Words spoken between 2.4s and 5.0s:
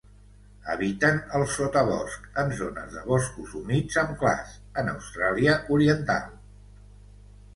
en zones de boscos humits amb clars, en